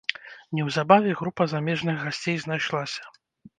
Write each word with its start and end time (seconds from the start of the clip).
Неўзабаве 0.59 1.11
група 1.19 1.47
замежных 1.53 1.95
гасцей 2.07 2.37
знайшлася. 2.47 3.03